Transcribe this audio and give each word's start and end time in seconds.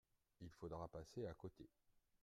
Il 0.39 0.49
faudra 0.49 0.87
passer 0.87 1.27
à 1.27 1.35
côté. 1.35 1.69